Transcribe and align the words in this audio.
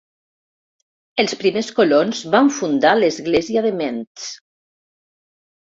Els 1.23 1.35
primers 1.41 1.69
colons 1.81 2.23
van 2.37 2.51
fundar 2.57 2.97
l'església 3.03 3.65
de 3.67 3.73
Mentz. 3.83 4.29